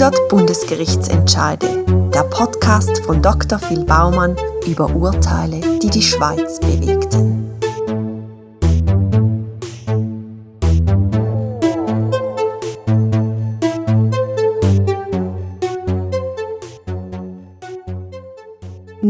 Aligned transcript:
100 0.00 0.28
Bundesgerichtsentscheide. 0.28 1.84
Der 2.14 2.22
Podcast 2.22 3.00
von 3.04 3.20
Dr. 3.20 3.58
Phil 3.58 3.84
Baumann 3.84 4.36
über 4.64 4.94
Urteile, 4.94 5.60
die 5.80 5.90
die 5.90 6.02
Schweiz 6.02 6.60
bewegten. 6.60 7.37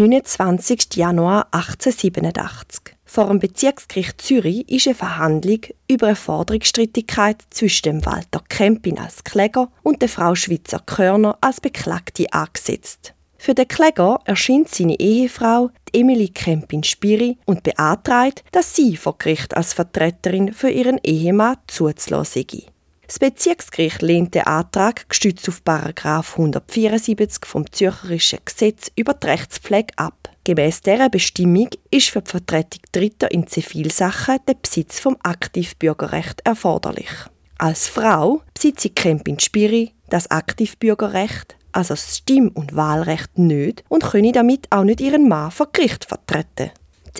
«29. 0.08 0.96
Januar 0.96 1.48
1887. 1.50 2.96
Vor 3.04 3.28
dem 3.28 3.40
Bezirksgericht 3.40 4.20
Zürich 4.22 4.66
ist 4.70 4.86
eine 4.86 4.94
Verhandlung 4.94 5.60
über 5.86 6.06
eine 6.06 6.16
Forderungsstreitigkeit 6.16 7.42
zwischen 7.50 7.82
dem 7.82 8.06
Walter 8.06 8.42
Kempin 8.48 8.98
als 8.98 9.22
Kläger 9.22 9.70
und 9.82 10.00
der 10.00 10.08
Frau 10.08 10.34
Schweizer 10.34 10.78
Körner 10.78 11.36
als 11.42 11.60
Beklagte 11.60 12.32
angesetzt. 12.32 13.12
Für 13.36 13.54
den 13.54 13.68
Kläger 13.68 14.18
erscheint 14.24 14.68
seine 14.68 14.98
Ehefrau, 14.98 15.70
Emily 15.92 16.28
Kempin-Spiri, 16.28 17.36
und 17.44 17.62
beantragt, 17.62 18.44
dass 18.52 18.74
sie 18.74 18.96
vor 18.96 19.18
Gericht 19.18 19.56
als 19.56 19.74
Vertreterin 19.74 20.54
für 20.54 20.70
ihren 20.70 20.98
Ehemann 21.04 21.58
zuzulassen 21.66 22.46
sei. 22.50 22.62
Das 23.08 23.18
Bezirksgericht 23.18 24.02
lehnt 24.02 24.34
den 24.34 24.42
Antrag 24.42 25.08
gestützt 25.08 25.48
auf 25.48 26.32
174 26.32 27.46
vom 27.46 27.72
Zürcherischen 27.72 28.40
Gesetz 28.44 28.92
über 28.96 29.14
die 29.14 29.28
Rechtspflege 29.28 29.94
ab. 29.96 30.28
Gemäss 30.44 30.82
dieser 30.82 31.08
Bestimmung 31.08 31.70
ist 31.90 32.10
für 32.10 32.20
die 32.20 32.30
Vertretung 32.30 32.82
Dritter 32.92 33.30
in 33.30 33.46
Zivilsachen 33.46 34.40
der 34.46 34.54
Besitz 34.54 35.00
vom 35.00 35.16
Aktivbürgerrecht 35.22 36.42
erforderlich. 36.44 37.08
Als 37.56 37.88
Frau 37.88 38.42
besitzt 38.52 38.94
Campin 38.94 39.40
Spiri 39.40 39.94
das 40.10 40.30
Aktivbürgerrecht, 40.30 41.56
also 41.72 41.94
das 41.94 42.18
Stimm- 42.18 42.52
und 42.52 42.76
Wahlrecht 42.76 43.38
nicht 43.38 43.84
und 43.88 44.04
könne 44.04 44.32
damit 44.32 44.66
auch 44.68 44.84
nicht 44.84 45.00
ihren 45.00 45.28
Mann 45.28 45.50
vor 45.50 45.68
Gericht 45.72 46.04
vertreten. 46.04 46.72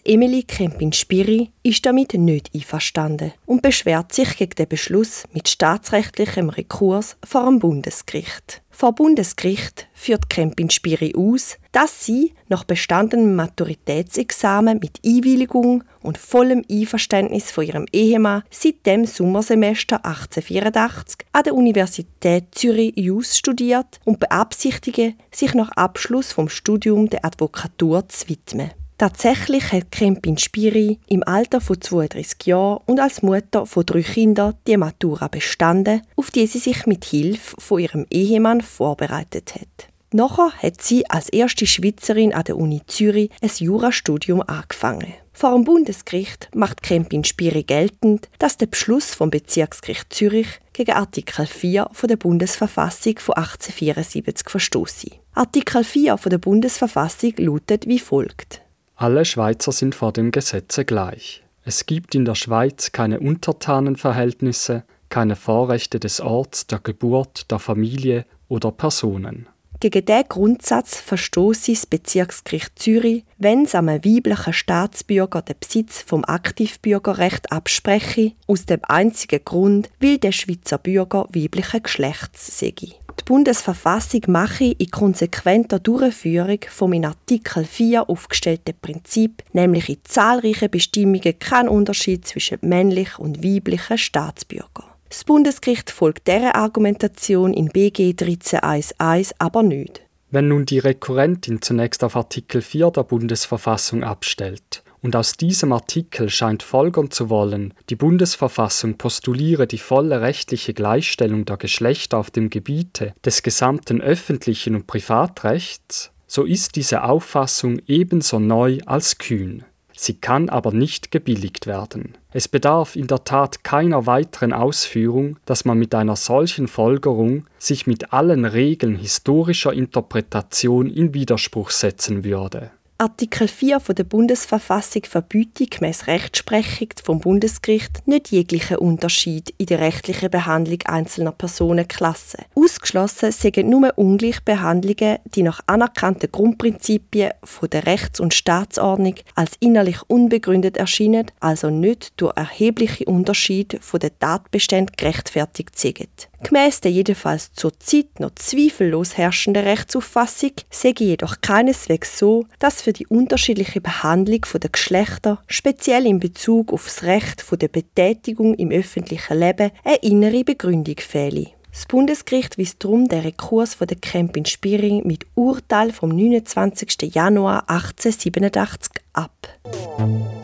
Emily 0.05 0.43
Kempin-Spiri 0.43 1.51
ist 1.63 1.85
damit 1.87 2.15
nicht 2.15 2.51
einverstanden 2.55 3.33
und 3.47 3.63
beschwert 3.63 4.13
sich 4.13 4.37
gegen 4.37 4.55
den 4.57 4.69
Beschluss 4.69 5.25
mit 5.33 5.49
staatsrechtlichem 5.49 6.49
Rekurs 6.49 7.17
vor 7.25 7.45
dem 7.45 7.59
Bundesgericht. 7.59 8.63
Vor 8.71 8.95
Bundesgericht 8.95 9.89
führt 9.93 10.31
Kempin-Spiri 10.31 11.15
aus, 11.17 11.57
dass 11.73 12.05
sie 12.05 12.33
nach 12.49 12.63
bestandenem 12.63 13.35
Maturitätsexamen 13.35 14.79
mit 14.79 15.01
Einwilligung 15.05 15.83
und 16.01 16.17
vollem 16.17 16.65
Einverständnis 16.71 17.51
von 17.51 17.65
ihrem 17.65 17.87
Ehemann 17.93 18.45
seit 18.51 18.87
dem 18.87 19.05
Sommersemester 19.05 20.05
1884 20.05 21.27
an 21.33 21.43
der 21.43 21.55
Universität 21.55 22.45
Zürich 22.53 22.97
Jus 22.97 23.37
studiert 23.37 23.99
und 24.05 24.21
beabsichtige, 24.21 25.15
sich 25.33 25.55
nach 25.55 25.73
Abschluss 25.73 26.31
vom 26.31 26.49
Studium 26.49 27.11
der 27.11 27.25
Advokatur 27.25 28.09
zu 28.09 28.29
widmen. 28.29 28.71
Tatsächlich 28.99 29.71
hat 29.71 29.93
Krempin 29.93 30.39
Spiri 30.39 30.99
im 31.07 31.23
Alter 31.23 31.61
von 31.61 31.81
32 31.81 32.47
Jahren 32.47 32.81
und 32.85 32.99
als 32.99 33.23
Mutter 33.23 33.65
von 33.65 33.87
drei 33.87 34.03
Kindern 34.03 34.55
die 34.67 34.77
Matura 34.77 35.29
bestanden, 35.29 36.03
auf 36.17 36.33
die 36.33 36.49
sie 36.49 36.59
sich 36.59 36.85
mit 36.85 37.05
Hilfe 37.05 37.55
von 37.61 37.79
ihrem 37.79 38.07
Ehemann 38.11 38.61
vorbereitet 38.61 39.55
hat. 39.55 39.89
Nachher 40.13 40.51
hat 40.53 40.83
sie 40.83 41.09
als 41.09 41.29
erste 41.29 41.65
Schweizerin 41.65 42.35
an 42.35 42.43
der 42.43 42.57
Uni 42.57 42.81
Zürich 42.89 43.31
ein 43.41 43.51
Jurastudium 43.57 44.43
angefangen. 44.43 45.15
Vor 45.33 45.53
dem 45.53 45.63
Bundesgericht 45.63 46.49
macht 46.53 46.83
Krempin 46.83 47.23
Spiri 47.23 47.63
geltend, 47.63 48.29
dass 48.41 48.57
der 48.57 48.67
Beschluss 48.67 49.15
vom 49.15 49.31
Bezirksgericht 49.31 50.13
Zürich 50.13 50.49
gegen 50.73 50.93
Artikel 50.93 51.47
4 51.47 51.89
von 51.93 52.09
der 52.09 52.17
Bundesverfassung 52.17 53.19
von 53.21 53.37
1874 53.37 54.51
verstoße. 54.51 55.11
Artikel 55.35 55.85
4 55.85 56.19
von 56.19 56.31
der 56.31 56.39
Bundesverfassung 56.39 57.35
lautet 57.37 57.87
wie 57.87 58.01
folgt: 58.01 58.63
alle 59.01 59.25
Schweizer 59.25 59.71
sind 59.71 59.95
vor 59.95 60.13
dem 60.13 60.33
Gesetze 60.33 60.85
gleich. 60.85 61.45
Es 61.63 61.87
gibt 61.87 62.17
in 62.17 62.25
der 62.25 62.35
Schweiz 62.35 62.91
keine 62.91 63.21
Untertanenverhältnisse, 63.21 64.83
keine 65.09 65.37
Vorrechte 65.37 66.01
des 66.01 66.21
Orts, 66.21 66.67
der 66.67 66.81
Geburt, 66.81 67.49
der 67.53 67.61
Familie 67.61 68.27
oder 68.49 68.73
Personen. 68.73 69.47
Gegen 69.81 70.05
diesen 70.05 70.29
Grundsatz 70.29 70.97
verstoße 70.97 71.73
das 71.73 71.87
Bezirksgericht 71.87 72.77
Zürich, 72.81 73.25
wenn 73.39 73.65
es 73.65 73.77
einem 73.77 74.05
weiblichen 74.05 74.53
Staatsbürger 74.53 75.41
den 75.43 75.55
Besitz 75.61 76.03
vom 76.03 76.25
Aktivbürgerrecht 76.25 77.53
abspreche, 77.53 78.33
aus 78.49 78.67
dem 78.67 78.81
einzigen 78.83 79.45
Grund, 79.45 79.89
weil 80.01 80.19
der 80.19 80.33
Schweizer 80.33 80.79
Bürger 80.79 81.29
weiblichen 81.33 81.85
Geschlechts 81.85 82.59
sei. 82.59 82.73
Die 82.73 83.25
Bundesverfassung 83.25 84.23
mache 84.27 84.65
in 84.65 84.91
konsequenter 84.91 85.79
Durchführung 85.79 86.59
vom 86.69 86.93
in 86.93 87.05
Artikel 87.05 87.65
4 87.65 88.11
aufgestellten 88.11 88.75
Prinzip, 88.83 89.45
nämlich 89.53 89.89
in 89.89 89.99
zahlreichen 90.03 90.71
Bestimmungen, 90.71 91.39
keinen 91.39 91.69
Unterschied 91.69 92.27
zwischen 92.27 92.59
männlichen 92.63 93.25
und 93.25 93.45
weiblichen 93.45 93.99
Staatsbürgern. 93.99 94.88
Das 95.09 95.25
Bundesgericht 95.25 95.91
folgt 95.91 96.29
dieser 96.29 96.55
Argumentation 96.55 97.55
in 97.55 97.69
BG 97.69 98.11
13.1.1 98.11 99.33
aber 99.39 99.63
nicht. 99.63 100.03
Wenn 100.31 100.49
nun 100.49 100.67
die 100.67 100.79
Rekurrentin 100.79 101.63
zunächst 101.63 102.05
auf 102.05 102.15
Artikel 102.15 102.61
4 102.61 102.91
der 102.91 103.05
Bundesverfassung 103.05 104.05
abstellt 104.05 104.83
und 105.01 105.17
aus 105.17 105.39
diesem 105.39 105.73
Artikel 105.73 106.29
scheint 106.29 106.63
folgern 106.63 107.11
zu 107.11 107.31
wollen, 107.31 107.73
die 107.89 107.97
Bundesverfassung 107.97 108.99
postuliere 108.99 109.67
die 109.67 109.79
volle 109.79 110.21
rechtliche 110.21 110.75
Gleichstellung 110.75 111.47
der 111.47 111.57
Geschlechter 111.57 112.19
auf 112.19 112.31
dem 112.31 112.51
Gebiete 112.51 113.15
des 113.25 113.43
gesamten 113.43 114.03
öffentlichen 114.03 114.75
und 114.75 114.87
Privatrechts, 114.87 116.13
so 116.27 116.45
ist 116.45 116.77
diese 116.77 117.05
Auffassung 117.05 117.81
ebenso 117.87 118.39
neu 118.39 118.81
als 118.85 119.17
kühn. 119.17 119.65
Sie 120.01 120.15
kann 120.15 120.49
aber 120.49 120.71
nicht 120.71 121.11
gebilligt 121.11 121.67
werden. 121.67 122.17
Es 122.31 122.47
bedarf 122.47 122.95
in 122.95 123.09
der 123.09 123.25
Tat 123.25 123.65
keiner 123.65 124.07
weiteren 124.07 124.53
Ausführung, 124.53 125.41
dass 125.45 125.65
man 125.65 125.77
mit 125.77 125.93
einer 125.93 126.15
solchen 126.15 126.69
Folgerung 126.69 127.47
sich 127.59 127.89
mit 127.89 128.13
allen 128.13 128.45
Regeln 128.45 128.95
historischer 128.95 129.73
Interpretation 129.73 130.89
in 130.89 131.15
Widerspruch 131.15 131.71
setzen 131.71 132.23
würde. 132.23 132.71
Artikel 133.01 133.47
4 133.47 133.79
der 133.97 134.03
Bundesverfassung 134.03 135.05
verbietet 135.05 135.71
gemäß 135.71 136.09
Rechtsprechung 136.09 136.89
vom 137.01 137.21
Bundesgericht 137.21 138.03
nicht 138.09 138.33
jeglichen 138.33 138.79
Unterschied 138.79 139.55
in 139.57 139.67
der 139.67 139.79
rechtlichen 139.79 140.33
Behandlung 140.33 140.81
einzelner 140.85 141.31
Personenklassen. 141.31 142.45
Ausgeschlossen 142.57 143.31
sind 143.31 143.57
nur 143.69 143.97
Ungleichbehandlungen, 143.97 145.19
die 145.27 145.45
nach 145.45 145.61
anerkannten 145.69 146.33
Grundprinzipien 146.33 147.35
von 147.45 147.71
der 147.71 147.87
Rechts- 147.87 148.19
und 148.19 148.35
Staatsordnung 148.35 149.15
als 149.37 149.53
innerlich 149.61 149.99
unbegründet 150.09 150.77
erscheinen, 150.77 151.31
also 151.39 151.71
nicht 151.71 152.15
durch 152.17 152.37
erhebliche 152.37 153.05
Unterschiede 153.05 153.79
von 153.81 154.01
den 154.01 154.19
Tatbeständen 154.19 154.97
gerechtfertigt 154.97 155.79
sind. 155.79 156.29
Gemäss 156.43 156.81
der 156.81 156.93
jedenfalls 156.93 157.53
zur 157.53 157.79
Zeit 157.81 158.21
noch 158.21 158.31
zweifellos 158.37 159.17
herrschenden 159.17 159.65
Rechtsauffassung 159.65 160.53
sei 160.71 160.95
jedoch 160.97 161.41
keineswegs 161.41 162.19
so, 162.19 162.47
dass 162.61 162.88
für 162.89 162.95
die 162.95 163.07
unterschiedliche 163.07 163.83
Behandlung 163.83 164.47
der 164.55 164.71
Geschlechter, 164.71 165.43
speziell 165.47 166.07
in 166.07 166.21
Bezug 166.21 166.73
auf 166.73 166.85
das 166.85 167.03
Recht 167.03 167.45
der 167.61 167.69
Betätigung 167.69 168.55
im 168.55 168.71
öffentlichen 168.71 169.39
Leben, 169.39 169.73
eine 169.85 169.97
innere 169.97 170.43
Begründung 170.43 170.97
fehle. 170.97 171.49
Das 171.71 171.85
Bundesgericht 171.85 172.57
wies 172.57 172.79
darum 172.79 173.07
den 173.07 173.21
Rekurs 173.21 173.75
von 173.75 173.89
der 173.89 173.99
Campin 173.99 174.47
Spiring 174.47 175.07
mit 175.07 175.27
Urteil 175.35 175.93
vom 175.93 176.09
29. 176.09 177.15
Januar 177.15 177.69
1887 177.69 179.03
ab. 179.13 180.38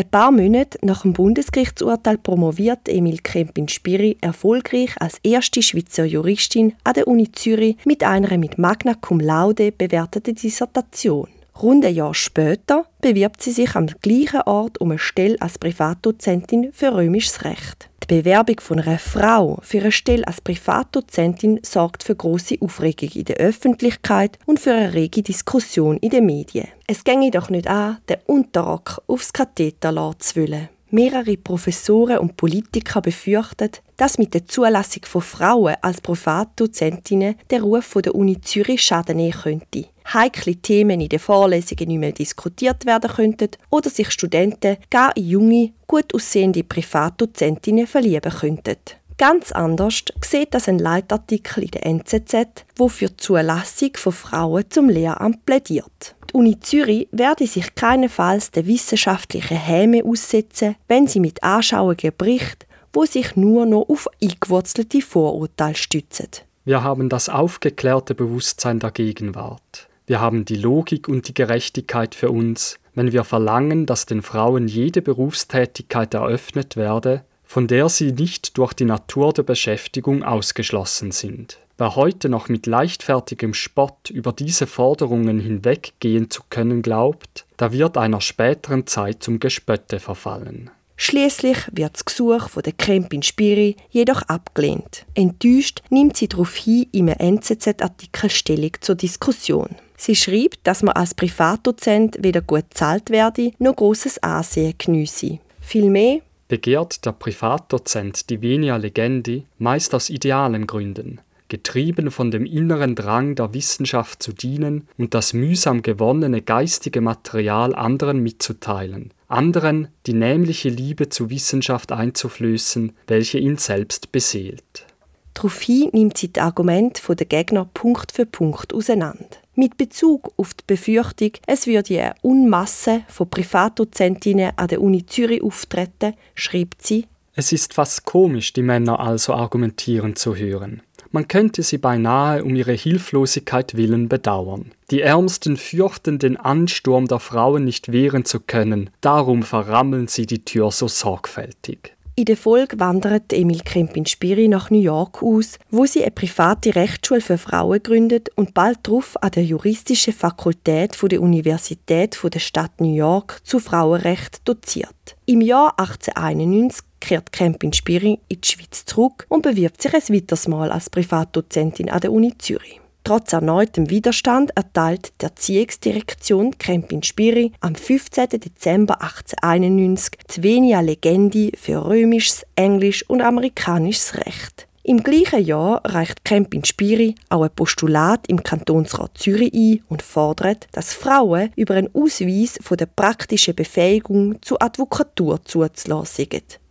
Ein 0.00 0.08
paar 0.08 0.32
Monate 0.32 0.78
nach 0.80 1.02
dem 1.02 1.12
Bundesgerichtsurteil 1.12 2.16
promoviert 2.16 2.88
Emil 2.88 3.18
Kempin-Spiri 3.18 4.16
erfolgreich 4.22 4.92
als 4.98 5.18
erste 5.22 5.60
Schweizer 5.60 6.06
Juristin 6.06 6.72
an 6.84 6.94
der 6.94 7.06
Uni 7.06 7.30
Zürich 7.30 7.76
mit 7.84 8.02
einer 8.02 8.38
mit 8.38 8.56
Magna 8.56 8.94
Cum 8.94 9.20
Laude 9.20 9.72
bewerteten 9.72 10.36
Dissertation. 10.36 11.28
Rund 11.62 11.84
ein 11.84 11.94
Jahr 11.94 12.14
später 12.14 12.86
bewirbt 13.02 13.42
sie 13.42 13.50
sich 13.50 13.74
am 13.76 13.86
gleichen 13.86 14.42
Ort 14.46 14.80
um 14.80 14.90
eine 14.90 14.98
Stelle 14.98 15.36
als 15.40 15.58
Privatdozentin 15.58 16.72
für 16.72 16.94
römisches 16.94 17.44
Recht. 17.44 17.90
Die 18.02 18.16
Bewerbung 18.16 18.60
von 18.60 18.80
einer 18.80 18.98
Frau 18.98 19.58
für 19.62 19.80
eine 19.80 19.92
Stelle 19.92 20.26
als 20.26 20.40
Privatdozentin 20.40 21.60
sorgt 21.62 22.02
für 22.02 22.16
große 22.16 22.56
Aufregung 22.60 23.10
in 23.14 23.24
der 23.24 23.36
Öffentlichkeit 23.36 24.38
und 24.46 24.58
für 24.58 24.72
eine 24.72 24.94
rege 24.94 25.22
Diskussion 25.22 25.98
in 25.98 26.10
den 26.10 26.26
Medien. 26.26 26.68
Es 26.86 27.04
ginge 27.04 27.30
doch 27.30 27.50
nicht 27.50 27.68
an, 27.68 27.98
den 28.08 28.16
Unterrock 28.26 29.02
aufs 29.06 29.32
Katheter 29.32 30.14
zu 30.18 30.36
wollen. 30.36 30.68
Mehrere 30.92 31.36
Professoren 31.36 32.18
und 32.18 32.36
Politiker 32.36 33.00
befürchten, 33.00 33.70
dass 33.96 34.18
mit 34.18 34.34
der 34.34 34.46
Zulassung 34.46 35.04
von 35.04 35.22
Frauen 35.22 35.76
als 35.82 36.00
Privatdozentinnen 36.00 37.36
der 37.48 37.62
Ruf 37.62 37.96
der 38.02 38.14
Uni 38.14 38.40
Zürich 38.40 38.82
Schaden 38.82 39.18
nehmen 39.18 39.32
könnte. 39.32 39.86
Heikle 40.12 40.56
Themen 40.56 41.00
in 41.00 41.08
den 41.08 41.20
Vorlesungen 41.20 41.86
nicht 41.86 41.98
mehr 41.98 42.12
diskutiert 42.12 42.86
werden 42.86 43.10
könnten 43.10 43.50
oder 43.70 43.88
sich 43.88 44.10
Studenten 44.10 44.78
gar 44.90 45.16
in 45.16 45.28
junge, 45.28 45.72
gut 45.86 46.12
aussehende 46.12 46.64
Privatdozentinnen 46.64 47.86
verlieben 47.86 48.32
könnten. 48.32 48.76
Ganz 49.20 49.52
anders 49.52 50.02
sieht 50.24 50.54
das 50.54 50.66
ein 50.66 50.78
Leitartikel 50.78 51.64
in 51.64 51.70
der 51.72 51.84
NZZ, 51.84 52.64
wo 52.76 52.88
für 52.88 53.08
die 53.08 53.18
Zulassung 53.18 53.90
von 53.96 54.14
Frauen 54.14 54.64
zum 54.70 54.88
Lehramt 54.88 55.44
plädiert. 55.44 56.16
Die 56.30 56.38
Uni 56.38 56.58
Zürich 56.58 57.06
werde 57.12 57.46
sich 57.46 57.74
keinesfalls 57.74 58.50
der 58.50 58.66
wissenschaftlichen 58.66 59.58
Häme 59.58 60.06
aussetzen, 60.06 60.76
wenn 60.88 61.06
sie 61.06 61.20
mit 61.20 61.42
Anschauungen 61.42 62.12
bricht, 62.16 62.66
wo 62.94 63.04
sich 63.04 63.36
nur 63.36 63.66
noch 63.66 63.90
auf 63.90 64.08
eingewurzelte 64.22 65.02
Vorurteile 65.02 65.74
stützen. 65.74 66.28
Wir 66.64 66.82
haben 66.82 67.10
das 67.10 67.28
aufgeklärte 67.28 68.14
Bewusstsein 68.14 68.78
der 68.78 68.90
Gegenwart. 68.90 69.90
Wir 70.06 70.22
haben 70.22 70.46
die 70.46 70.56
Logik 70.56 71.08
und 71.08 71.28
die 71.28 71.34
Gerechtigkeit 71.34 72.14
für 72.14 72.30
uns, 72.30 72.78
wenn 72.94 73.12
wir 73.12 73.24
verlangen, 73.24 73.84
dass 73.84 74.06
den 74.06 74.22
Frauen 74.22 74.66
jede 74.66 75.02
Berufstätigkeit 75.02 76.14
eröffnet 76.14 76.76
werde, 76.76 77.22
von 77.50 77.66
der 77.66 77.88
sie 77.88 78.12
nicht 78.12 78.58
durch 78.58 78.74
die 78.74 78.84
Natur 78.84 79.32
der 79.32 79.42
Beschäftigung 79.42 80.22
ausgeschlossen 80.22 81.10
sind. 81.10 81.58
Wer 81.78 81.96
heute 81.96 82.28
noch 82.28 82.48
mit 82.48 82.66
leichtfertigem 82.66 83.54
Spott 83.54 84.08
über 84.08 84.32
diese 84.32 84.68
Forderungen 84.68 85.40
hinweggehen 85.40 86.30
zu 86.30 86.42
können 86.48 86.80
glaubt, 86.80 87.46
der 87.58 87.72
wird 87.72 87.98
einer 87.98 88.20
späteren 88.20 88.86
Zeit 88.86 89.24
zum 89.24 89.40
Gespötte 89.40 89.98
verfallen. 89.98 90.70
Schließlich 90.96 91.58
wird 91.72 91.94
das 91.94 92.04
Gesuch 92.04 92.50
von 92.50 92.62
der 92.62 92.72
Krempin 92.72 93.24
Spiri 93.24 93.74
jedoch 93.90 94.22
abgelehnt. 94.22 95.04
Enttäuscht 95.14 95.82
nimmt 95.90 96.16
sie 96.16 96.28
darauf 96.28 96.54
hin 96.54 96.86
im 96.92 97.08
NZZ-Artikel 97.08 98.30
Stellung 98.30 98.74
zur 98.80 98.94
Diskussion. 98.94 99.70
Sie 99.96 100.14
schreibt, 100.14 100.60
dass 100.62 100.84
man 100.84 100.94
als 100.94 101.16
Privatdozent 101.16 102.16
weder 102.20 102.42
gut 102.42 102.66
zahlt 102.74 103.10
werde, 103.10 103.50
noch 103.58 103.74
großes 103.74 104.22
Ansehen 104.22 104.74
geniesse. 104.78 105.40
Vielmehr 105.60 106.20
begehrt 106.50 107.06
der 107.06 107.12
Privatdozent 107.12 108.28
die 108.28 108.42
Venia 108.42 108.76
Legendi 108.76 109.46
meist 109.58 109.94
aus 109.94 110.10
idealen 110.10 110.66
Gründen, 110.66 111.20
getrieben 111.48 112.10
von 112.10 112.32
dem 112.32 112.44
inneren 112.44 112.96
Drang 112.96 113.36
der 113.36 113.54
Wissenschaft 113.54 114.20
zu 114.20 114.32
dienen 114.32 114.88
und 114.98 115.14
das 115.14 115.32
mühsam 115.32 115.82
gewonnene 115.82 116.42
geistige 116.42 117.00
Material 117.00 117.72
anderen 117.72 118.20
mitzuteilen, 118.24 119.14
anderen 119.28 119.88
die 120.08 120.12
nämliche 120.12 120.70
Liebe 120.70 121.08
zur 121.08 121.30
Wissenschaft 121.30 121.92
einzuflößen, 121.92 122.94
welche 123.06 123.38
ihn 123.38 123.56
selbst 123.56 124.10
beseelt. 124.10 124.86
Daraufhin 125.34 125.90
nimmt 125.92 126.18
sie 126.18 126.32
die 126.32 126.40
Argumente 126.40 127.14
der 127.14 127.26
Gegner 127.26 127.64
Punkt 127.72 128.10
für 128.10 128.26
Punkt 128.26 128.74
auseinander. 128.74 129.24
Mit 129.60 129.76
Bezug 129.76 130.32
auf 130.38 130.54
die 130.54 130.64
Befürchtung, 130.66 131.32
es 131.46 131.66
würde 131.66 132.00
eine 132.00 132.14
Unmasse 132.22 133.02
von 133.08 133.28
Privatdozentinnen 133.28 134.52
an 134.56 134.68
der 134.68 134.80
Uni 134.80 135.04
Zürich 135.04 135.42
auftreten, 135.42 136.14
schreibt 136.34 136.80
sie, 136.80 137.04
es 137.34 137.52
ist 137.52 137.74
fast 137.74 138.06
komisch, 138.06 138.54
die 138.54 138.62
Männer 138.62 139.00
also 139.00 139.34
argumentieren 139.34 140.16
zu 140.16 140.34
hören. 140.34 140.80
Man 141.10 141.28
könnte 141.28 141.62
sie 141.62 141.76
beinahe 141.76 142.42
um 142.42 142.56
ihre 142.56 142.72
Hilflosigkeit 142.72 143.76
willen 143.76 144.08
bedauern. 144.08 144.72
Die 144.90 145.02
Ärmsten 145.02 145.58
fürchten 145.58 146.18
den 146.18 146.38
Ansturm 146.38 147.06
der 147.06 147.20
Frauen 147.20 147.66
nicht 147.66 147.92
wehren 147.92 148.24
zu 148.24 148.40
können, 148.40 148.88
darum 149.02 149.42
verrammeln 149.42 150.08
sie 150.08 150.24
die 150.24 150.42
Tür 150.42 150.70
so 150.70 150.88
sorgfältig. 150.88 151.94
In 152.16 152.24
der 152.24 152.36
Folge 152.36 152.78
wandert 152.78 153.32
Emil 153.32 153.60
Krempin-Spiri 153.64 154.48
nach 154.48 154.70
New 154.70 154.80
York 154.80 155.22
aus, 155.22 155.58
wo 155.70 155.86
sie 155.86 156.02
eine 156.02 156.10
private 156.10 156.74
Rechtsschule 156.74 157.20
für 157.20 157.38
Frauen 157.38 157.82
gründet 157.82 158.30
und 158.36 158.52
bald 158.52 158.78
darauf 158.82 159.16
an 159.22 159.30
der 159.30 159.44
juristischen 159.44 160.12
Fakultät 160.12 160.98
der 161.00 161.22
Universität 161.22 162.18
der 162.22 162.38
Stadt 162.40 162.80
New 162.80 162.94
York 162.94 163.40
zu 163.44 163.60
Frauenrecht 163.60 164.46
doziert. 164.46 165.16
Im 165.24 165.40
Jahr 165.40 165.78
1891 165.78 166.84
kehrt 167.00 167.32
Krempin-Spiri 167.32 168.18
in 168.28 168.40
die 168.40 168.48
Schweiz 168.48 168.84
zurück 168.84 169.26
und 169.28 169.42
bewirbt 169.42 169.80
sich 169.80 169.94
ein 169.94 170.14
weiteres 170.14 170.48
Mal 170.48 170.72
als 170.72 170.90
Privatdozentin 170.90 171.88
an 171.88 172.00
der 172.00 172.12
Uni 172.12 172.36
Zürich. 172.36 172.79
Trotz 173.10 173.32
erneutem 173.32 173.90
Widerstand 173.90 174.52
erteilt 174.56 175.14
die 175.20 175.24
Erziehungsdirektion 175.24 176.56
Krempin-Spiri 176.58 177.50
am 177.58 177.74
15. 177.74 178.28
Dezember 178.28 179.02
1891 179.02 180.12
die 180.30 180.42
Venia 180.44 180.78
Legendi 180.78 181.50
für 181.58 181.84
römisches, 181.86 182.46
englisch 182.54 183.04
und 183.10 183.20
amerikanisches 183.20 184.14
Recht. 184.14 184.68
Im 184.84 185.02
gleichen 185.02 185.44
Jahr 185.44 185.80
reicht 185.84 186.24
Krempin-Spiri 186.24 187.16
auch 187.30 187.42
ein 187.42 187.50
Postulat 187.50 188.28
im 188.28 188.44
Kantonsrat 188.44 189.18
Zürich 189.18 189.54
ein 189.54 189.82
und 189.88 190.02
fordert, 190.02 190.68
dass 190.70 190.94
Frauen 190.94 191.50
über 191.56 191.74
einen 191.74 191.92
Ausweis 191.92 192.60
von 192.62 192.76
der 192.76 192.86
praktischen 192.86 193.56
Befähigung 193.56 194.40
zur 194.40 194.62
Advokatur 194.62 195.44
zuzulassen. 195.44 196.28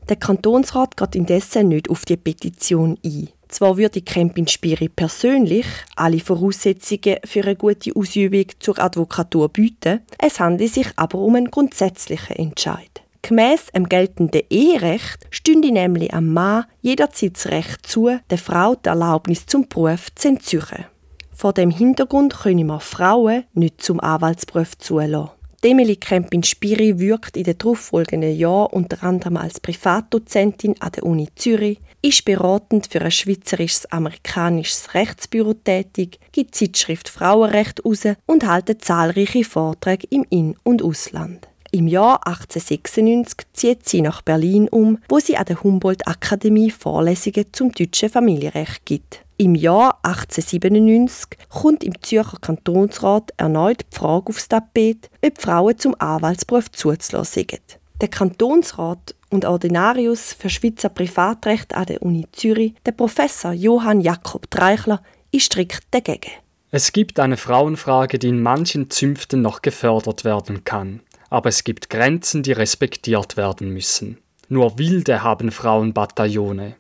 Der 0.08 0.16
Kantonsrat 0.16 0.96
geht 0.96 1.18
indessen 1.18 1.68
nicht 1.68 1.90
auf 1.90 2.06
die 2.06 2.16
Petition 2.16 2.98
ein. 3.04 3.28
Zwar 3.50 3.78
würde 3.78 4.02
Krempin 4.02 4.48
Spiri 4.48 4.90
persönlich 4.90 5.66
alle 5.96 6.20
Voraussetzungen 6.20 7.18
für 7.26 7.44
eine 7.44 7.56
gute 7.56 7.96
Ausübung 7.96 8.46
zur 8.60 8.80
Advokatur 8.80 9.50
bieten, 9.50 10.02
es 10.20 10.40
handelt 10.40 10.72
sich 10.74 10.88
aber 10.96 11.18
um 11.18 11.36
einen 11.36 11.50
grundsätzlichen 11.50 12.36
Entscheid. 12.36 13.02
Gemäss 13.24 13.66
dem 13.76 13.90
geltenden 13.90 14.44
Eherecht 14.50 15.28
stünde 15.32 15.72
nämlich 15.72 16.14
am 16.14 16.32
Mann 16.32 16.66
jederzeit 16.82 17.36
das 17.36 17.48
Recht 17.48 17.86
zu, 17.86 18.18
der 18.30 18.38
Frau 18.38 18.76
die 18.76 18.88
Erlaubnis 18.88 19.46
zum 19.46 19.68
Beruf 19.68 20.08
zu 20.16 20.30
entziehen. 20.30 20.86
Vor 21.36 21.54
dem 21.54 21.72
Hintergrund 21.72 22.38
können 22.38 22.68
wir 22.68 22.80
Frauen 22.80 23.46
nicht 23.54 23.82
zum 23.82 24.00
Anwaltsberuf 24.00 24.78
zulassen. 24.78 25.39
Emily 25.62 25.98
Krempin-Spiri 25.98 27.00
wirkt 27.00 27.36
in 27.36 27.44
den 27.44 27.58
darauffolgenden 27.58 28.34
Jahren 28.34 28.72
unter 28.72 29.04
anderem 29.04 29.36
als 29.36 29.60
Privatdozentin 29.60 30.76
an 30.80 30.92
der 30.94 31.04
Uni 31.04 31.28
Zürich, 31.36 31.80
ist 32.02 32.24
beratend 32.24 32.88
für 32.88 33.02
ein 33.02 33.12
schweizerisches-amerikanisches 33.12 34.94
Rechtsbüro 34.94 35.54
tätig, 35.54 36.18
gibt 36.32 36.56
Zeitschrift 36.56 37.10
Frauenrecht 37.10 37.84
aus 37.84 38.08
und 38.26 38.50
hält 38.50 38.84
zahlreiche 38.86 39.44
Vorträge 39.44 40.08
im 40.10 40.26
In- 40.30 40.56
und 40.64 40.82
Ausland. 40.82 41.50
Im 41.72 41.88
Jahr 41.88 42.26
1896 42.26 43.48
zieht 43.54 43.88
sie 43.88 44.02
nach 44.02 44.24
Berlin 44.24 44.68
um, 44.70 44.98
wo 45.08 45.20
sie 45.20 45.38
an 45.38 45.46
der 45.46 45.62
Humboldt-Akademie 45.62 46.72
Vorlesungen 46.72 47.46
zum 47.52 47.72
deutschen 47.72 48.10
Familienrecht 48.10 48.86
gibt. 48.86 49.24
Im 49.38 49.54
Jahr 49.54 50.00
1897 50.02 51.38
kommt 51.48 51.84
im 51.84 52.02
Zürcher 52.02 52.40
Kantonsrat 52.42 53.32
erneut 53.38 53.82
die 53.82 53.96
Frage 53.96 54.30
aufs 54.30 54.48
Tapet, 54.48 55.12
ob 55.24 55.40
Frauen 55.40 55.78
zum 55.78 55.96
Anwaltsberuf 56.00 56.72
zuzulassen. 56.72 57.46
Der 58.02 58.08
Kantonsrat 58.08 59.14
und 59.30 59.46
Ordinarius 59.46 60.34
für 60.34 60.50
Schweizer 60.50 60.90
Privatrecht 60.90 61.76
an 61.76 61.86
der 61.86 62.02
Uni 62.02 62.26
Zürich, 62.32 62.74
der 62.86 62.94
Professor 62.94 63.52
Johann 63.52 64.02
Jakob 64.02 64.50
Dreichler, 64.50 65.04
ist 65.32 65.46
strikt 65.46 65.84
dagegen. 65.92 66.32
Es 66.72 66.92
gibt 66.92 67.20
eine 67.20 67.38
Frauenfrage, 67.38 68.20
die 68.20 68.30
in 68.30 68.42
manchen 68.42 68.90
Zünften 68.90 69.42
noch 69.42 69.62
gefördert 69.62 70.24
werden 70.24 70.64
kann. 70.64 71.02
Aber 71.30 71.50
es 71.50 71.64
gibt 71.64 71.90
Grenzen, 71.90 72.44
die 72.44 72.52
respektiert 72.52 73.38
werden 73.38 73.74
müssen. 73.74 74.18
Nur 74.48 74.80
Wilde 74.80 75.22
haben 75.24 75.52
Frauenbataillone. 75.52 76.76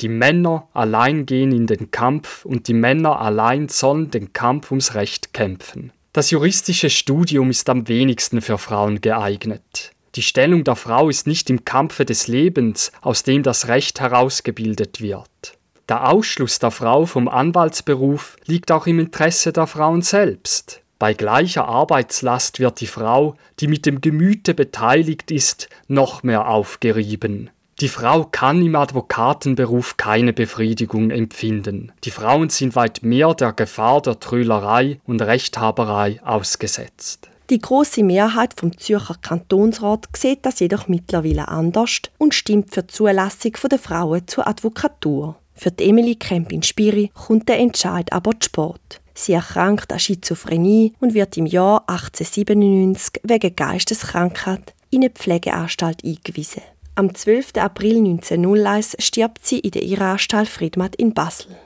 Die 0.00 0.08
Männer 0.08 0.68
allein 0.74 1.24
gehen 1.24 1.52
in 1.52 1.66
den 1.66 1.90
Kampf 1.90 2.44
und 2.44 2.68
die 2.68 2.74
Männer 2.74 3.20
allein 3.20 3.68
sollen 3.68 4.10
den 4.10 4.32
Kampf 4.32 4.70
ums 4.70 4.94
Recht 4.94 5.32
kämpfen. 5.32 5.92
Das 6.12 6.30
juristische 6.30 6.90
Studium 6.90 7.50
ist 7.50 7.68
am 7.68 7.88
wenigsten 7.88 8.40
für 8.40 8.58
Frauen 8.58 9.00
geeignet. 9.00 9.92
Die 10.14 10.22
Stellung 10.22 10.62
der 10.62 10.76
Frau 10.76 11.08
ist 11.08 11.26
nicht 11.26 11.50
im 11.50 11.64
Kampfe 11.64 12.04
des 12.04 12.28
Lebens, 12.28 12.92
aus 13.00 13.24
dem 13.24 13.42
das 13.42 13.66
Recht 13.66 14.00
herausgebildet 14.00 15.00
wird. 15.00 15.58
Der 15.88 16.08
Ausschluss 16.08 16.58
der 16.58 16.70
Frau 16.70 17.04
vom 17.04 17.28
Anwaltsberuf 17.28 18.36
liegt 18.46 18.70
auch 18.70 18.86
im 18.86 19.00
Interesse 19.00 19.52
der 19.52 19.66
Frauen 19.66 20.02
selbst. 20.02 20.82
Bei 21.04 21.12
gleicher 21.12 21.68
Arbeitslast 21.68 22.60
wird 22.60 22.80
die 22.80 22.86
Frau, 22.86 23.34
die 23.60 23.68
mit 23.68 23.84
dem 23.84 24.00
Gemüte 24.00 24.54
beteiligt 24.54 25.30
ist, 25.30 25.68
noch 25.86 26.22
mehr 26.22 26.48
aufgerieben. 26.48 27.50
Die 27.80 27.88
Frau 27.88 28.24
kann 28.24 28.64
im 28.64 28.74
Advokatenberuf 28.74 29.98
keine 29.98 30.32
Befriedigung 30.32 31.10
empfinden. 31.10 31.92
Die 32.04 32.10
Frauen 32.10 32.48
sind 32.48 32.74
weit 32.74 33.02
mehr 33.02 33.34
der 33.34 33.52
Gefahr 33.52 34.00
der 34.00 34.18
Trölerei 34.18 34.98
und 35.04 35.20
Rechthaberei 35.20 36.22
ausgesetzt. 36.24 37.28
Die 37.50 37.58
große 37.58 38.02
Mehrheit 38.02 38.54
vom 38.58 38.78
Zürcher 38.78 39.16
Kantonsrat 39.20 40.08
sieht 40.16 40.46
das 40.46 40.60
jedoch 40.60 40.88
mittlerweile 40.88 41.48
anders 41.48 42.00
und 42.16 42.32
stimmt 42.32 42.72
für 42.72 42.82
die 42.82 42.94
Zulassung 42.94 43.52
der 43.70 43.78
Frauen 43.78 44.26
zur 44.26 44.46
Advokatur. 44.46 45.36
Für 45.54 45.70
die 45.70 45.84
Emily 45.84 46.16
Krempin-Spiri 46.16 47.10
kommt 47.12 47.50
der 47.50 47.58
Entscheid 47.58 48.10
aber 48.10 48.30
zu 48.40 48.46
spät. 48.46 49.03
Sie 49.14 49.32
erkrankt 49.32 49.92
an 49.92 49.98
Schizophrenie 49.98 50.92
und 51.00 51.14
wird 51.14 51.36
im 51.36 51.46
Jahr 51.46 51.84
1897 51.88 53.22
wegen 53.22 53.54
Geisteskrankheit 53.54 54.74
in 54.90 55.02
eine 55.02 55.10
Pflegeanstalt 55.10 56.04
eingewiesen. 56.04 56.62
Am 56.96 57.14
12. 57.14 57.56
April 57.56 57.98
1901 57.98 58.96
stirbt 59.00 59.44
sie 59.44 59.58
in 59.58 59.72
der 59.72 59.82
Irrenanstalt 59.82 60.48
Friedmat 60.48 60.94
in 60.96 61.12
Basel. 61.12 61.56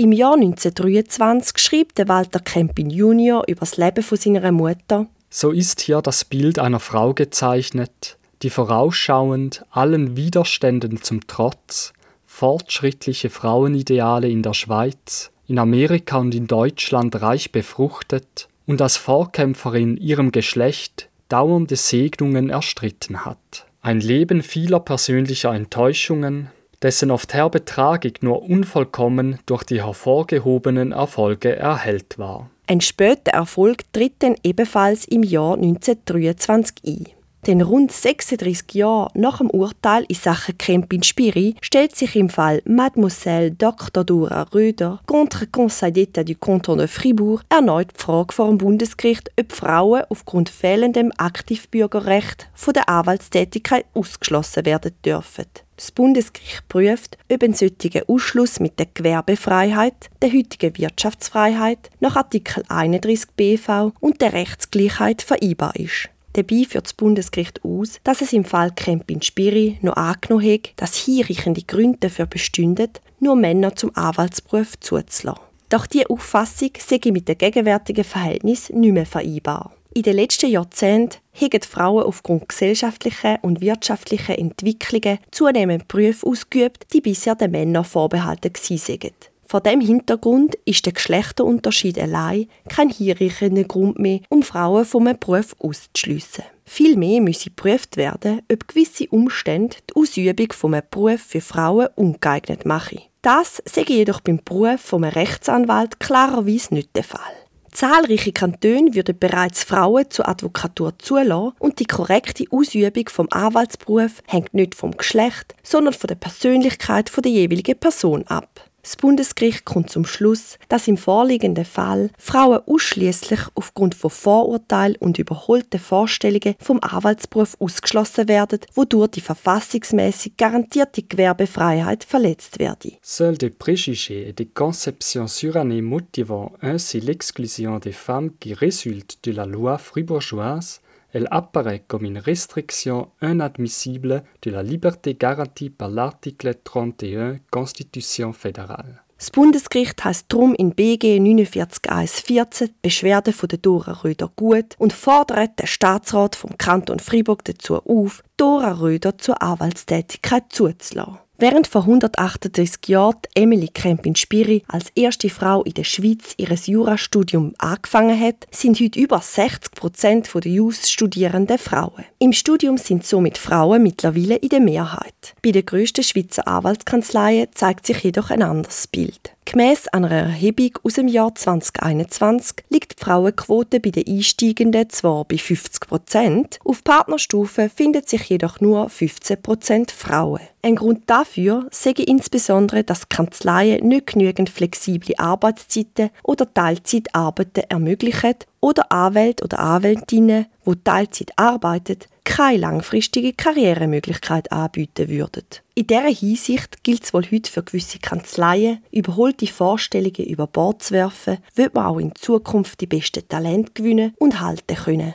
Im 0.00 0.12
Jahr 0.12 0.34
1923 0.34 1.58
schrieb 1.58 1.92
Walter 2.06 2.38
Kempin 2.38 2.88
Junior 2.88 3.42
über 3.48 3.60
das 3.60 3.78
Leben 3.78 4.04
von 4.04 4.16
seiner 4.16 4.52
Mutter. 4.52 5.08
So 5.28 5.50
ist 5.50 5.80
hier 5.80 6.00
das 6.02 6.24
Bild 6.24 6.60
einer 6.60 6.78
Frau 6.78 7.14
gezeichnet, 7.14 8.16
die 8.42 8.50
vorausschauend 8.50 9.64
allen 9.70 10.16
Widerständen 10.16 11.02
zum 11.02 11.26
Trotz 11.26 11.92
fortschrittliche 12.26 13.28
Frauenideale 13.28 14.28
in 14.28 14.44
der 14.44 14.54
Schweiz, 14.54 15.32
in 15.48 15.58
Amerika 15.58 16.18
und 16.18 16.32
in 16.32 16.46
Deutschland 16.46 17.20
reich 17.20 17.50
befruchtet 17.50 18.46
und 18.66 18.80
als 18.80 18.96
Vorkämpferin 18.96 19.96
ihrem 19.96 20.30
Geschlecht 20.30 21.08
dauernde 21.28 21.74
Segnungen 21.74 22.50
erstritten 22.50 23.24
hat. 23.24 23.66
Ein 23.82 23.98
Leben 23.98 24.44
vieler 24.44 24.78
persönlicher 24.78 25.52
Enttäuschungen, 25.52 26.52
dessen 26.82 27.10
oft 27.10 27.34
herbe 27.34 27.64
Tragik 27.64 28.22
nur 28.22 28.42
unvollkommen 28.42 29.38
durch 29.46 29.64
die 29.64 29.82
hervorgehobenen 29.82 30.92
Erfolge 30.92 31.56
erhellt 31.56 32.18
war. 32.18 32.50
Ein 32.66 32.80
später 32.80 33.32
Erfolg 33.32 33.90
tritt 33.92 34.14
dann 34.18 34.36
ebenfalls 34.42 35.06
im 35.06 35.22
Jahr 35.22 35.54
1923 35.54 36.76
ein. 36.86 37.04
Denn 37.46 37.62
rund 37.62 37.92
36 37.92 38.74
Jahre 38.74 39.10
nach 39.14 39.38
dem 39.38 39.48
Urteil 39.48 40.04
in 40.08 40.16
Sachen 40.16 40.58
Kempin 40.58 41.02
Spiri 41.02 41.54
stellt 41.62 41.96
sich 41.96 42.16
im 42.16 42.28
Fall 42.28 42.60
Mademoiselle 42.66 43.52
Dr. 43.52 44.04
Dora 44.04 44.42
Röder 44.54 45.00
contre 45.06 45.46
Conseil 45.46 45.92
d'État 45.92 46.24
du 46.24 46.34
Canton 46.34 46.78
de 46.78 46.88
Fribourg 46.88 47.42
erneut 47.48 47.92
die 47.96 48.02
Frage 48.02 48.34
vor 48.34 48.48
dem 48.48 48.58
Bundesgericht, 48.58 49.30
ob 49.38 49.52
Frauen 49.52 50.02
aufgrund 50.10 50.50
fehlendem 50.50 51.12
Aktivbürgerrecht 51.16 52.48
von 52.54 52.74
der 52.74 52.88
Anwaltstätigkeit 52.88 53.86
ausgeschlossen 53.94 54.66
werden 54.66 54.92
dürfen. 55.04 55.46
Das 55.78 55.92
Bundesgericht 55.92 56.68
prüft, 56.68 57.18
ob 57.32 57.40
ein 57.40 57.54
solcher 57.54 58.02
Ausschluss 58.08 58.58
mit 58.58 58.80
der 58.80 58.88
Gewerbefreiheit, 58.92 60.10
der 60.20 60.32
heutigen 60.32 60.76
Wirtschaftsfreiheit 60.76 61.90
nach 62.00 62.16
Artikel 62.16 62.64
31 62.68 63.30
BV 63.36 63.92
und 64.00 64.20
der 64.20 64.32
Rechtsgleichheit 64.32 65.22
vereinbar 65.22 65.76
ist. 65.76 66.08
Dabei 66.32 66.64
führt 66.68 66.86
das 66.86 66.94
Bundesgericht 66.94 67.64
aus, 67.64 68.00
dass 68.02 68.22
es 68.22 68.32
im 68.32 68.44
Fall 68.44 68.72
Kempin 68.72 69.22
Spiri 69.22 69.78
noch 69.80 69.94
angenommen 69.94 70.52
hat, 70.52 70.72
dass 70.74 70.96
hinreichende 70.96 71.62
Gründe 71.62 71.98
dafür 72.00 72.26
bestünden, 72.26 72.90
nur 73.20 73.36
Männer 73.36 73.76
zum 73.76 73.94
Anwaltsberuf 73.94 74.80
zuzulassen. 74.80 75.44
Doch 75.68 75.86
diese 75.86 76.10
Auffassung 76.10 76.70
sei 76.76 76.98
mit 77.12 77.28
dem 77.28 77.38
gegenwärtigen 77.38 78.02
Verhältnis 78.02 78.68
nicht 78.70 78.92
mehr 78.92 79.06
vereinbar. 79.06 79.77
In 79.98 80.04
den 80.04 80.14
letzten 80.14 80.48
Jahrzehnten 80.48 81.18
haben 81.34 81.62
Frauen 81.62 82.04
aufgrund 82.04 82.48
gesellschaftlicher 82.48 83.40
und 83.42 83.60
wirtschaftlicher 83.60 84.38
Entwicklungen 84.38 85.18
zunehmend 85.32 85.88
Berufe 85.88 86.24
ausgeübt, 86.24 86.86
die 86.92 87.00
bisher 87.00 87.34
den 87.34 87.50
Männern 87.50 87.84
vorbehalten 87.84 88.52
waren. 88.54 89.12
Vor 89.44 89.60
dem 89.60 89.80
Hintergrund 89.80 90.54
ist 90.64 90.86
der 90.86 90.92
Geschlechterunterschied 90.92 91.98
allein 91.98 92.46
kein 92.68 92.90
hinreichender 92.90 93.64
Grund 93.64 93.98
mehr, 93.98 94.20
um 94.28 94.44
Frauen 94.44 94.84
vom 94.84 95.12
Beruf 95.18 95.56
auszuschliessen. 95.58 96.44
Vielmehr 96.64 97.20
müsse 97.20 97.50
geprüft 97.50 97.96
werden, 97.96 98.42
ob 98.52 98.68
gewisse 98.68 99.08
Umstände 99.08 99.78
die 99.90 99.96
Ausübung 99.96 100.52
vom 100.52 100.76
Beruf 100.92 101.22
für 101.22 101.40
Frauen 101.40 101.88
ungeeignet 101.96 102.64
machen. 102.64 103.00
Das 103.22 103.60
sei 103.64 103.82
jedoch 103.82 104.20
beim 104.20 104.38
Beruf 104.44 104.80
vom 104.80 105.02
Rechtsanwalt 105.02 105.98
klarerweise 105.98 106.72
nicht 106.72 106.94
der 106.94 107.02
Fall. 107.02 107.37
Zahlreiche 107.78 108.32
Kantone 108.32 108.92
würden 108.94 109.16
bereits 109.20 109.62
Frauen 109.62 110.10
zur 110.10 110.28
Advokatur 110.28 110.98
zulassen 110.98 111.52
und 111.60 111.78
die 111.78 111.84
korrekte 111.84 112.44
Ausübung 112.50 113.08
vom 113.08 113.28
Anwaltsberuf 113.30 114.20
hängt 114.26 114.52
nicht 114.52 114.74
vom 114.74 114.96
Geschlecht, 114.96 115.54
sondern 115.62 115.94
von 115.94 116.08
der 116.08 116.16
Persönlichkeit 116.16 117.08
der 117.16 117.30
jeweiligen 117.30 117.78
Person 117.78 118.26
ab. 118.26 118.67
Das 118.88 118.96
Bundesgericht 118.96 119.66
kommt 119.66 119.90
zum 119.90 120.06
Schluss, 120.06 120.56
dass 120.70 120.88
im 120.88 120.96
vorliegenden 120.96 121.66
Fall 121.66 122.08
Frauen 122.16 122.62
ausschließlich 122.66 123.40
aufgrund 123.54 123.94
von 123.94 124.08
Vorurteilen 124.08 124.96
und 124.96 125.18
überholten 125.18 125.78
Vorstellungen 125.78 126.54
vom 126.58 126.80
Anwaltsberuf 126.80 127.54
ausgeschlossen 127.60 128.28
werden, 128.28 128.60
wodurch 128.72 129.10
die 129.10 129.20
verfassungsmäßig 129.20 130.38
garantierte 130.38 131.02
Gewerbefreiheit 131.02 132.02
verletzt 132.02 132.58
werde. 132.58 132.92
Seuls 133.02 133.36
des 133.36 133.50
préjugés 133.50 134.26
et 134.26 134.38
des 134.38 134.48
conceptions 134.54 135.28
surannées 135.28 135.82
motivant 135.82 136.52
ainsi 136.62 137.00
l'exclusion 137.00 137.78
des 137.80 137.94
femmes 137.94 138.38
qui 138.40 138.54
résultent 138.54 139.18
de 139.26 139.32
la 139.32 139.44
loi 139.44 139.76
fribourgeoise 139.76 140.80
elle 141.12 141.28
apparaît 141.30 141.84
comme 141.86 142.04
une 142.04 142.18
restriction 142.18 143.08
inadmissible 143.22 144.24
de 144.42 144.50
la 144.50 144.62
liberté 144.62 145.14
garantie 145.14 145.70
par 145.70 145.90
l'article 145.90 146.54
31 146.64 147.38
Constitution 147.50 148.32
fédérale. 148.32 149.02
Das 149.18 149.32
Bundesgericht 149.32 150.04
heißt 150.04 150.26
drum 150.28 150.54
in 150.54 150.76
BG 150.76 151.18
49.1.14 151.18 152.66
die 152.66 152.72
Beschwerde 152.82 153.32
von 153.32 153.48
der 153.48 153.58
Dora 153.58 154.04
Röder 154.04 154.30
gut 154.36 154.76
und 154.78 154.92
fordert 154.92 155.58
den 155.58 155.66
Staatsrat 155.66 156.36
vom 156.36 156.56
Kanton 156.56 157.00
Fribourg 157.00 157.44
dazu 157.44 157.82
auf, 157.84 158.22
Dora 158.36 158.80
Röder 158.80 159.18
zur 159.18 159.42
Anwaltstätigkeit 159.42 160.44
zuzulassen. 160.50 161.18
Während 161.40 161.68
vor 161.68 161.82
138 161.82 162.88
Jahren 162.88 163.20
Emily 163.32 163.68
Krempin-Spiri 163.68 164.64
als 164.66 164.90
erste 164.96 165.30
Frau 165.30 165.62
in 165.62 165.74
der 165.74 165.84
Schweiz 165.84 166.34
ihr 166.36 166.48
Jurastudium 166.48 167.54
angefangen 167.58 168.18
hat, 168.18 168.48
sind 168.50 168.80
heute 168.80 168.98
über 168.98 169.20
60 169.20 169.70
Prozent 169.70 170.28
der 170.34 170.50
Jus-Studierenden 170.50 171.58
Frauen. 171.58 172.04
Im 172.18 172.32
Studium 172.32 172.76
sind 172.76 173.06
somit 173.06 173.38
Frauen 173.38 173.84
mittlerweile 173.84 174.34
in 174.34 174.48
der 174.48 174.58
Mehrheit. 174.58 175.36
Bei 175.40 175.52
den 175.52 175.64
grössten 175.64 176.02
Schweizer 176.02 176.48
Anwaltskanzleien 176.48 177.46
zeigt 177.54 177.86
sich 177.86 178.02
jedoch 178.02 178.30
ein 178.30 178.42
anderes 178.42 178.88
Bild. 178.88 179.32
Gemäss 179.50 179.88
einer 179.88 180.10
Erhebung 180.10 180.72
aus 180.82 180.92
dem 180.92 181.08
Jahr 181.08 181.34
2021 181.34 182.64
liegt 182.68 183.00
die 183.00 183.02
Frauenquote 183.02 183.80
bei 183.80 183.88
den 183.88 184.06
Einsteigenden 184.06 184.90
zwar 184.90 185.24
bei 185.24 185.38
50 185.38 185.88
Prozent, 185.88 186.58
auf 186.66 186.84
Partnerstufe 186.84 187.70
findet 187.74 188.10
sich 188.10 188.24
jedoch 188.24 188.60
nur 188.60 188.90
15 188.90 189.40
Prozent 189.40 189.90
Frauen. 189.90 190.42
Ein 190.60 190.76
Grund 190.76 191.04
dafür 191.06 191.66
sei 191.70 191.92
insbesondere, 191.92 192.84
dass 192.84 193.08
Kanzleien 193.08 193.88
nicht 193.88 194.08
genügend 194.08 194.50
flexible 194.50 195.14
Arbeitszeiten 195.16 196.10
oder 196.22 196.52
Teilzeitarbeiten 196.52 197.64
ermöglichen 197.70 198.34
oder 198.60 198.90
Anwälte 198.90 199.44
oder 199.44 199.58
Anwältinnen, 199.58 200.46
die 200.66 200.84
Teilzeit 200.84 201.30
arbeiten, 201.36 201.98
keine 202.24 202.58
langfristige 202.58 203.32
Karrieremöglichkeit 203.32 204.52
anbieten 204.52 205.08
würden. 205.08 205.44
In 205.74 205.86
dieser 205.86 206.08
Hinsicht 206.08 206.82
gilt 206.84 207.04
es 207.04 207.14
wohl 207.14 207.24
heute 207.30 207.50
für 207.50 207.62
gewisse 207.62 207.98
Kanzleien, 207.98 208.82
überholte 208.90 209.46
Vorstellungen 209.46 210.26
über 210.26 210.46
Bord 210.46 210.82
zu 210.82 210.94
werfen, 210.94 211.38
wird 211.54 211.74
man 211.74 211.86
auch 211.86 211.98
in 211.98 212.14
Zukunft 212.14 212.80
die 212.80 212.86
besten 212.86 213.26
Talente 213.28 213.72
gewinnen 213.72 214.12
und 214.18 214.40
halten 214.40 214.76
können. 214.76 215.14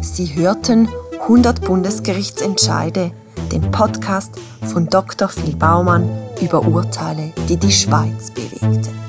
Sie 0.00 0.34
hörten 0.36 0.88
100 1.22 1.64
Bundesgerichtsentscheide, 1.64 3.10
den 3.50 3.70
Podcast 3.70 4.34
von 4.70 4.86
Dr. 4.88 5.28
Phil 5.28 5.56
Baumann 5.56 6.08
über 6.40 6.66
Urteile, 6.66 7.32
die 7.48 7.56
die 7.56 7.72
Schweiz 7.72 8.30
bewegten. 8.30 9.03